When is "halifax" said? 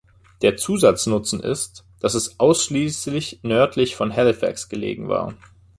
4.15-4.67